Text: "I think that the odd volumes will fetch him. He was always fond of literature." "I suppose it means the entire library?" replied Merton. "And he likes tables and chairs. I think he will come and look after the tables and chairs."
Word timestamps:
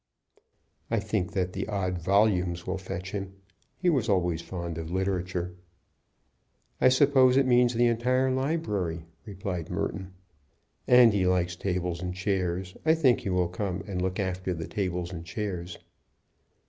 "I 0.89 0.99
think 0.99 1.33
that 1.33 1.53
the 1.53 1.67
odd 1.67 1.99
volumes 1.99 2.65
will 2.65 2.79
fetch 2.79 3.11
him. 3.11 3.35
He 3.77 3.87
was 3.87 4.09
always 4.09 4.41
fond 4.41 4.79
of 4.79 4.89
literature." 4.89 5.53
"I 6.81 6.89
suppose 6.89 7.37
it 7.37 7.45
means 7.45 7.75
the 7.75 7.85
entire 7.85 8.31
library?" 8.31 9.05
replied 9.25 9.69
Merton. 9.69 10.15
"And 10.87 11.13
he 11.13 11.27
likes 11.27 11.55
tables 11.55 12.01
and 12.01 12.15
chairs. 12.15 12.75
I 12.83 12.95
think 12.95 13.19
he 13.19 13.29
will 13.29 13.47
come 13.49 13.83
and 13.85 14.01
look 14.01 14.19
after 14.19 14.55
the 14.55 14.65
tables 14.67 15.13
and 15.13 15.23
chairs." 15.23 15.77